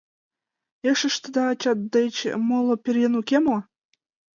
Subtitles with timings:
[0.91, 2.15] —Ешыштыда ачат деч
[2.47, 3.57] моло пӧръеҥ уке мо?